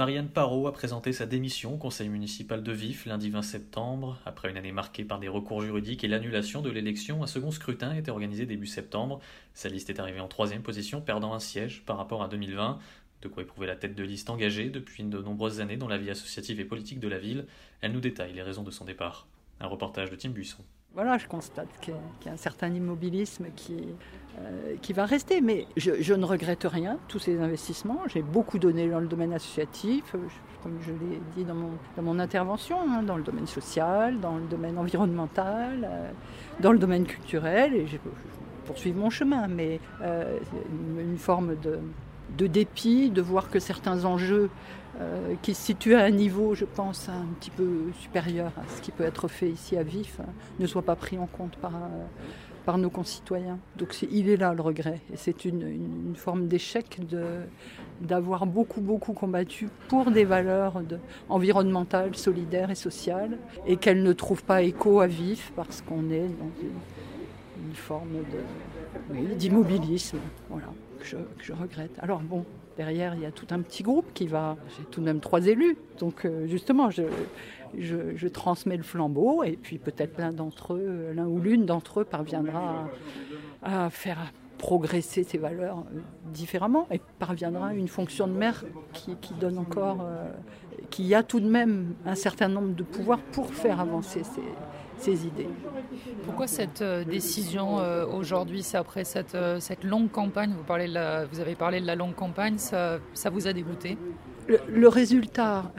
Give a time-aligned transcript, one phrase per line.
[0.00, 4.18] Marianne Parot a présenté sa démission au conseil municipal de Vif lundi 20 septembre.
[4.24, 7.90] Après une année marquée par des recours juridiques et l'annulation de l'élection, un second scrutin
[7.90, 9.20] a été organisé début septembre.
[9.52, 12.78] Sa liste est arrivée en troisième position, perdant un siège par rapport à 2020.
[13.20, 16.08] De quoi éprouver la tête de liste engagée depuis de nombreuses années dans la vie
[16.08, 17.44] associative et politique de la ville.
[17.82, 19.26] Elle nous détaille les raisons de son départ.
[19.60, 20.64] Un reportage de Tim Buisson.
[20.94, 21.94] Voilà, je constate qu'il
[22.26, 23.84] y a un certain immobilisme qui,
[24.38, 25.40] euh, qui va rester.
[25.40, 28.00] Mais je, ne regrette rien, tous ces investissements.
[28.08, 30.18] J'ai beaucoup donné dans le domaine associatif, euh,
[30.64, 34.36] comme je l'ai dit dans mon, dans mon intervention, hein, dans le domaine social, dans
[34.36, 36.10] le domaine environnemental, euh,
[36.58, 37.72] dans le domaine culturel.
[37.74, 37.96] Et je,
[38.66, 41.80] poursuivre mon chemin, mais une, forme de,
[42.36, 44.50] de dépit de voir que certains enjeux
[45.00, 48.82] euh, qui se situe à un niveau, je pense, un petit peu supérieur à ce
[48.82, 50.28] qui peut être fait ici à Vif, hein,
[50.58, 52.04] ne soit pas pris en compte par, euh,
[52.66, 53.58] par nos concitoyens.
[53.76, 55.00] Donc il est là le regret.
[55.12, 56.98] Et c'est une, une, forme d'échec
[58.00, 60.82] d'avoir beaucoup, beaucoup combattu pour des valeurs
[61.28, 66.28] environnementales, solidaires et sociales, et qu'elles ne trouvent pas écho à Vif parce qu'on est
[66.28, 66.80] dans une,
[67.58, 68.24] une forme
[69.36, 70.18] d'immobilisme.
[70.48, 71.92] Voilà, que je, je regrette.
[72.00, 72.44] Alors bon,
[72.80, 74.56] Derrière, il y a tout un petit groupe qui va.
[74.78, 75.76] J'ai tout de même trois élus.
[75.98, 77.02] Donc, euh, justement, je,
[77.76, 82.04] je, transmets le flambeau et puis peut-être l'un d'entre eux, l'un ou l'une d'entre eux
[82.04, 82.88] parviendra
[83.62, 89.34] à, faire progresser ses valeurs euh, différemment et parviendra à une fonction de maire qui,
[89.40, 90.30] donne encore, euh,
[90.90, 94.22] qui a tout de même un certain nombre de pouvoirs pour faire avancer
[94.98, 95.48] ces, idées.
[96.24, 97.76] Pourquoi cette euh, décision
[98.14, 100.88] aujourd'hui C'est après cette, cette, longue campagne, vous, parlez
[101.32, 103.00] vous avez parlé de la longue campagne, ça
[103.32, 103.96] vous a dégoûté
[104.48, 105.72] le, résultat,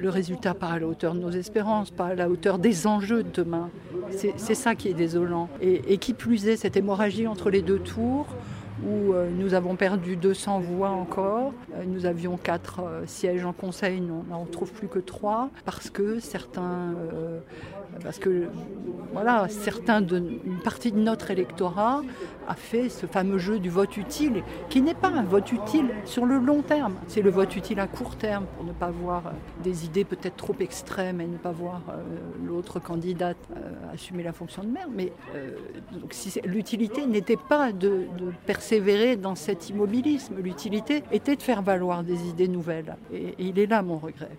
[0.00, 3.22] le résultat pas à la hauteur de nos espérances, pas à la hauteur des enjeux
[3.22, 3.70] de demain.
[4.10, 5.48] C'est ça qui est désolant.
[5.60, 8.26] Et, qui plus est, cette hémorragie entre les deux tours,
[8.84, 11.52] où nous avons perdu 200 voix encore.
[11.86, 16.94] Nous avions 4 sièges en conseil, on n'en trouve plus que 3, parce que certains
[18.02, 18.48] parce que
[19.12, 22.02] voilà, certains une partie de notre électorat
[22.48, 26.24] a fait ce fameux jeu du vote utile, qui n'est pas un vote utile sur
[26.24, 26.94] le long terme.
[27.08, 29.32] C'est le vote utile à court terme pour ne pas voir
[29.62, 32.02] des idées peut-être trop extrêmes et ne pas voir euh,
[32.46, 34.88] l'autre candidate euh, assumer la fonction de maire.
[34.94, 35.50] Mais euh,
[36.44, 38.06] l'utilité n'était pas de,
[38.46, 40.36] persévérer dans cet immobilisme.
[40.38, 42.96] L'utilité était de faire valoir des idées nouvelles.
[43.12, 44.38] et il est là mon regret.